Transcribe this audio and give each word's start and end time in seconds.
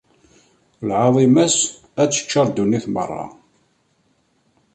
Lɛaḍima-s 0.87 1.57
ad 2.01 2.09
teččar 2.11 2.47
ddunit 2.49 2.85
merra. 2.93 3.25